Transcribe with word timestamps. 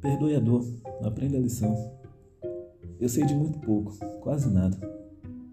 Perdoe 0.00 0.34
a 0.34 0.40
dor, 0.40 0.64
aprenda 1.02 1.36
a 1.36 1.40
lição. 1.40 1.76
Eu 2.98 3.08
sei 3.08 3.26
de 3.26 3.34
muito 3.34 3.58
pouco, 3.58 3.94
quase 4.22 4.50
nada. 4.50 4.78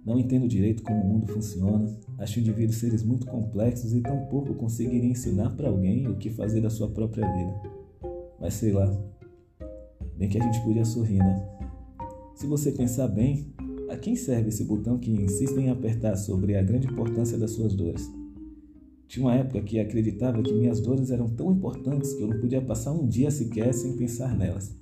Não 0.05 0.17
entendo 0.17 0.47
direito 0.47 0.83
como 0.83 1.01
o 1.01 1.05
mundo 1.05 1.27
funciona, 1.27 1.85
acho 2.17 2.39
indivíduos 2.39 2.77
seres 2.77 3.03
muito 3.03 3.27
complexos 3.27 3.93
e 3.93 3.99
tampouco 3.99 4.53
conseguiria 4.53 5.09
ensinar 5.09 5.49
para 5.49 5.67
alguém 5.67 6.07
o 6.07 6.15
que 6.15 6.29
fazer 6.29 6.61
da 6.61 6.69
sua 6.69 6.89
própria 6.89 7.29
vida. 7.29 7.61
Mas 8.39 8.53
sei 8.53 8.71
lá, 8.71 8.89
bem 10.15 10.29
que 10.29 10.39
a 10.39 10.43
gente 10.43 10.61
podia 10.61 10.85
sorrir, 10.85 11.19
né? 11.19 11.45
Se 12.33 12.47
você 12.47 12.71
pensar 12.71 13.09
bem, 13.09 13.53
a 13.89 13.97
quem 13.97 14.15
serve 14.15 14.47
esse 14.47 14.63
botão 14.63 14.97
que 14.97 15.11
insiste 15.11 15.57
em 15.57 15.69
apertar 15.69 16.15
sobre 16.15 16.55
a 16.55 16.63
grande 16.63 16.87
importância 16.87 17.37
das 17.37 17.51
suas 17.51 17.75
dores? 17.75 18.09
Tinha 19.07 19.25
uma 19.25 19.35
época 19.35 19.61
que 19.61 19.79
acreditava 19.79 20.43
que 20.43 20.53
minhas 20.53 20.81
dores 20.81 21.11
eram 21.11 21.29
tão 21.29 21.51
importantes 21.51 22.13
que 22.13 22.21
eu 22.21 22.27
não 22.27 22.39
podia 22.41 22.61
passar 22.61 22.91
um 22.91 23.07
dia 23.07 23.31
sequer 23.31 23.73
sem 23.73 23.95
pensar 23.95 24.35
nelas. 24.37 24.75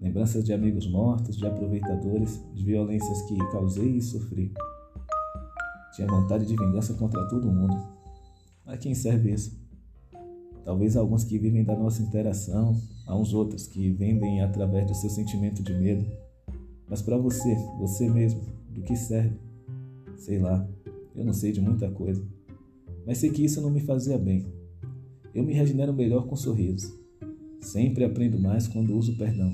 Lembranças 0.00 0.44
de 0.44 0.52
amigos 0.52 0.90
mortos, 0.90 1.36
de 1.36 1.46
aproveitadores, 1.46 2.40
de 2.54 2.64
violências 2.64 3.22
que 3.22 3.36
causei 3.52 3.96
e 3.96 4.02
sofri. 4.02 4.52
Tinha 5.94 6.08
vontade 6.08 6.46
de 6.46 6.56
vingança 6.56 6.94
contra 6.94 7.28
todo 7.28 7.52
mundo. 7.52 7.76
A 8.64 8.78
quem 8.78 8.94
serve 8.94 9.32
isso? 9.32 9.58
Talvez 10.64 10.96
alguns 10.96 11.24
que 11.24 11.38
vivem 11.38 11.62
da 11.62 11.76
nossa 11.76 12.02
interação, 12.02 12.74
a 13.06 13.16
uns 13.16 13.32
outros 13.34 13.66
que 13.66 13.90
vendem 13.90 14.42
através 14.42 14.86
do 14.86 14.94
seu 14.94 15.10
sentimento 15.10 15.62
de 15.62 15.74
medo. 15.74 16.04
Mas 16.88 17.02
para 17.02 17.16
você, 17.18 17.54
você 17.78 18.08
mesmo, 18.08 18.40
do 18.70 18.82
que 18.82 18.96
serve? 18.96 19.38
Sei 20.16 20.38
lá, 20.38 20.66
eu 21.14 21.24
não 21.24 21.32
sei 21.32 21.52
de 21.52 21.60
muita 21.60 21.90
coisa 21.90 22.35
mas 23.06 23.18
sei 23.18 23.30
que 23.30 23.44
isso 23.44 23.60
não 23.62 23.70
me 23.70 23.80
fazia 23.80 24.18
bem. 24.18 24.52
Eu 25.32 25.44
me 25.44 25.52
regenero 25.52 25.94
melhor 25.94 26.26
com 26.26 26.34
sorrisos. 26.34 26.92
Sempre 27.60 28.04
aprendo 28.04 28.38
mais 28.38 28.66
quando 28.66 28.96
uso 28.96 29.16
perdão. 29.16 29.52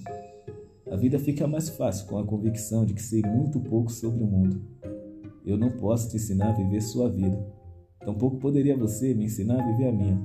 A 0.91 0.97
vida 0.97 1.19
fica 1.19 1.47
mais 1.47 1.69
fácil 1.69 2.07
com 2.07 2.19
a 2.19 2.25
convicção 2.25 2.87
de 2.87 2.95
que 2.95 3.03
sei 3.03 3.23
muito 3.23 3.61
pouco 3.61 3.93
sobre 3.93 4.23
o 4.23 4.27
mundo. 4.27 4.61
Eu 5.45 5.59
não 5.59 5.71
posso 5.71 6.09
te 6.09 6.17
ensinar 6.17 6.51
a 6.51 6.53
viver 6.53 6.81
sua 6.81 7.11
vida. 7.11 7.45
Tampouco 8.01 8.39
poderia 8.39 8.77
você 8.77 9.13
me 9.15 9.25
ensinar 9.25 9.61
a 9.61 9.67
viver 9.67 9.89
a 9.89 9.93
minha. 9.93 10.21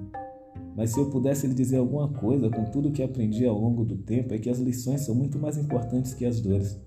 Mas 0.75 0.91
se 0.91 0.99
eu 0.99 1.09
pudesse 1.09 1.47
lhe 1.47 1.53
dizer 1.53 1.77
alguma 1.77 2.07
coisa 2.07 2.49
com 2.49 2.65
tudo 2.65 2.91
que 2.91 3.01
aprendi 3.01 3.45
ao 3.45 3.59
longo 3.59 3.83
do 3.83 3.97
tempo 3.97 4.33
é 4.33 4.37
que 4.37 4.49
as 4.49 4.59
lições 4.59 5.01
são 5.01 5.15
muito 5.15 5.39
mais 5.39 5.57
importantes 5.57 6.13
que 6.13 6.25
as 6.25 6.39
dores. 6.39 6.79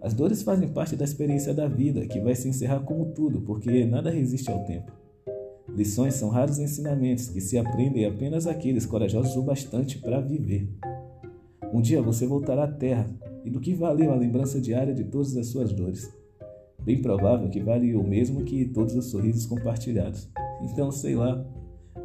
As 0.00 0.14
dores 0.14 0.42
fazem 0.42 0.68
parte 0.68 0.94
da 0.94 1.04
experiência 1.04 1.52
da 1.52 1.66
vida, 1.66 2.06
que 2.06 2.20
vai 2.20 2.34
se 2.34 2.48
encerrar 2.48 2.80
como 2.80 3.06
tudo, 3.06 3.40
porque 3.40 3.84
nada 3.84 4.10
resiste 4.10 4.50
ao 4.50 4.64
tempo. 4.64 4.92
Lições 5.78 6.14
são 6.14 6.28
raros 6.28 6.58
ensinamentos 6.58 7.28
que 7.28 7.40
se 7.40 7.56
aprendem 7.56 8.04
apenas 8.04 8.48
aqueles 8.48 8.84
corajosos 8.84 9.36
o 9.36 9.42
bastante 9.42 9.96
para 9.96 10.20
viver. 10.20 10.68
Um 11.72 11.80
dia 11.80 12.02
você 12.02 12.26
voltará 12.26 12.64
à 12.64 12.66
terra, 12.66 13.08
e 13.44 13.48
do 13.48 13.60
que 13.60 13.74
valeu 13.74 14.10
a 14.10 14.16
lembrança 14.16 14.60
diária 14.60 14.92
de 14.92 15.04
todas 15.04 15.36
as 15.36 15.46
suas 15.46 15.72
dores? 15.72 16.12
Bem 16.80 17.00
provável 17.00 17.48
que 17.48 17.60
vale 17.60 17.94
o 17.94 18.02
mesmo 18.02 18.42
que 18.42 18.64
todos 18.64 18.96
os 18.96 19.04
sorrisos 19.04 19.46
compartilhados. 19.46 20.28
Então, 20.64 20.90
sei 20.90 21.14
lá, 21.14 21.46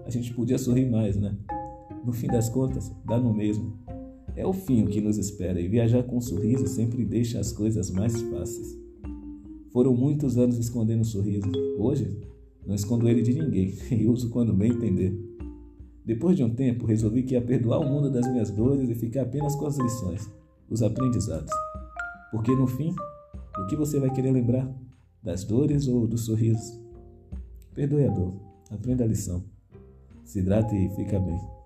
a 0.06 0.10
gente 0.12 0.32
podia 0.36 0.60
sorrir 0.60 0.88
mais, 0.88 1.18
né? 1.18 1.36
No 2.06 2.14
fim 2.14 2.28
das 2.28 2.50
contas, 2.50 2.92
dá 3.04 3.20
no 3.20 3.34
mesmo. 3.34 3.74
É 4.36 4.46
o 4.46 4.54
fim 4.54 4.84
o 4.84 4.88
que 4.88 5.02
nos 5.02 5.18
espera 5.18 5.60
e 5.60 5.68
viajar 5.68 6.04
com 6.04 6.18
um 6.18 6.22
sorriso 6.22 6.68
sempre 6.68 7.04
deixa 7.04 7.40
as 7.40 7.52
coisas 7.52 7.90
mais 7.90 8.22
fáceis. 8.22 8.78
Foram 9.72 9.96
muitos 9.96 10.38
anos 10.38 10.60
escondendo 10.60 11.02
o 11.02 11.06
sorriso. 11.06 11.52
Hoje, 11.80 12.16
não 12.66 12.76
escondo 12.76 13.08
ele 13.08 13.22
de 13.22 13.34
ninguém 13.34 13.74
e 13.92 14.08
uso 14.08 14.30
quando 14.30 14.54
bem 14.54 14.72
entender. 14.72 15.14
Depois 16.06 16.36
de 16.36 16.44
um 16.44 16.54
tempo, 16.54 16.86
resolvi 16.86 17.24
que 17.24 17.34
ia 17.34 17.42
perdoar 17.42 17.80
o 17.80 17.90
mundo 17.90 18.12
das 18.12 18.28
minhas 18.30 18.52
dores 18.52 18.90
e 18.90 18.96
ficar 18.96 19.22
apenas 19.24 19.56
com 19.56 19.66
as 19.66 19.78
lições, 19.78 20.30
os 20.70 20.84
aprendizados. 20.84 21.52
Porque 22.32 22.54
no 22.54 22.68
fim, 22.68 22.94
o 23.58 23.68
que 23.68 23.76
você 23.76 24.00
vai 24.00 24.10
querer 24.10 24.32
lembrar? 24.32 24.70
Das 25.22 25.46
dores 25.46 25.88
ou 25.88 26.06
dos 26.06 26.26
sorrisos? 26.26 26.80
Perdoe 27.74 28.06
a 28.06 28.12
dor, 28.12 28.34
aprenda 28.70 29.04
a 29.04 29.08
lição. 29.08 29.44
Se 30.26 30.40
hidrate 30.40 30.76
e 30.76 30.90
fica 30.90 31.20
bem. 31.20 31.63